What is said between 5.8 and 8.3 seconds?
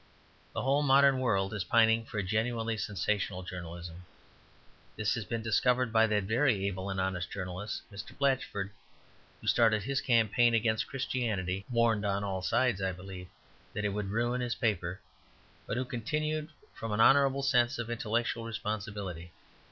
by that very able and honest journalist, Mr.